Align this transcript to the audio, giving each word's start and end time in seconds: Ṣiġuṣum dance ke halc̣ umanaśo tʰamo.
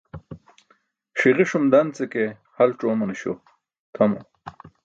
Ṣiġuṣum 1.19 1.65
dance 1.71 2.05
ke 2.13 2.23
halc̣ 2.55 2.81
umanaśo 2.91 3.33
tʰamo. 3.95 4.19